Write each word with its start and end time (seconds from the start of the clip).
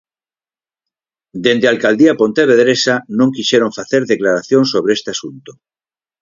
Dende 1.43 1.65
a 1.67 1.71
alcaldía 1.75 2.19
pontevedresa 2.21 2.93
non 3.17 3.33
quixeron 3.35 3.75
facer 3.79 4.01
declaracións 4.13 4.67
sobre 4.73 4.91
este 4.97 5.09
asunto. 5.15 5.51